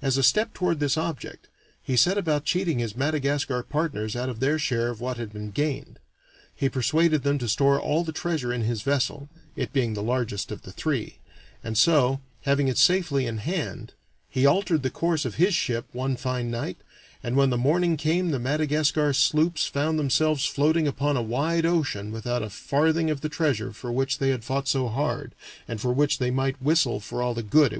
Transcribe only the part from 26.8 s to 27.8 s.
for all the good it would do them.